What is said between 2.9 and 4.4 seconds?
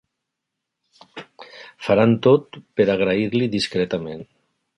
agrair-li discretament.